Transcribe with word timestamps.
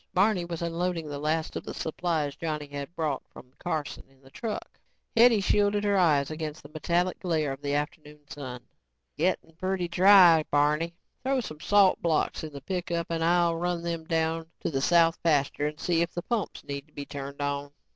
Barney 0.15 0.45
was 0.45 0.63
unloading 0.63 1.07
the 1.07 1.19
last 1.19 1.55
of 1.55 1.63
the 1.63 1.75
supplies 1.75 2.35
Johnny 2.35 2.65
had 2.65 2.95
brought 2.95 3.21
from 3.29 3.53
Carson 3.59 4.03
in 4.09 4.19
the 4.19 4.31
truck. 4.31 4.79
Hetty 5.15 5.41
shielded 5.41 5.83
her 5.83 5.95
eyes 5.95 6.31
against 6.31 6.63
the 6.63 6.69
metallic 6.69 7.19
glare 7.19 7.51
of 7.51 7.61
the 7.61 7.75
afternoon 7.75 8.21
sun. 8.27 8.63
"Gettin' 9.15 9.53
pretty 9.57 9.87
dry, 9.87 10.43
Barney. 10.49 10.95
Throw 11.21 11.39
some 11.39 11.59
salt 11.59 12.01
blocks 12.01 12.43
in 12.43 12.51
the 12.51 12.61
pickup 12.61 13.11
and 13.11 13.23
I'll 13.23 13.55
run 13.55 13.83
them 13.83 14.05
down 14.05 14.47
to 14.61 14.71
the 14.71 14.81
south 14.81 15.21
pasture 15.21 15.67
and 15.67 15.79
see 15.79 16.01
if 16.01 16.15
the 16.15 16.23
pumps 16.23 16.63
need 16.63 16.87
to 16.87 16.93
be 16.93 17.05
turned 17.05 17.39
on. 17.39 17.71